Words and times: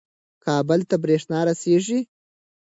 کابل 0.45 0.79
ته 0.89 0.95
برېښنا 1.03 1.39
رسیږي. 1.49 1.99